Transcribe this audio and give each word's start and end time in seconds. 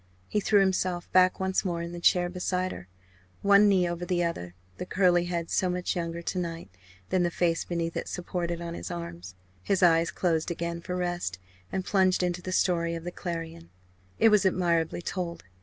He 0.27 0.39
threw 0.39 0.61
himself 0.61 1.11
back 1.11 1.39
once 1.39 1.63
more 1.63 1.83
in 1.83 1.91
the 1.91 1.99
chair 1.99 2.27
beside 2.27 2.71
her 2.71 2.87
one 3.43 3.69
knee 3.69 3.87
over 3.87 4.03
the 4.03 4.23
other, 4.23 4.55
the 4.79 4.85
curly 4.87 5.25
head 5.25 5.51
so 5.51 5.69
much 5.69 5.95
younger 5.95 6.23
to 6.23 6.39
night 6.39 6.71
than 7.09 7.21
the 7.21 7.29
face 7.29 7.63
beneath 7.65 7.95
it 7.95 8.07
supported 8.07 8.61
on 8.61 8.73
his 8.73 8.89
arms, 8.89 9.35
his 9.61 9.83
eyes 9.83 10.09
closed 10.09 10.49
again 10.49 10.81
for 10.81 10.95
rest 10.95 11.37
and 11.71 11.85
plunged 11.85 12.23
into 12.23 12.41
the 12.41 12.51
story 12.51 12.95
of 12.95 13.03
the 13.03 13.11
Clarion. 13.11 13.69
It 14.17 14.29
was 14.29 14.43
admirably 14.43 15.03
told. 15.03 15.43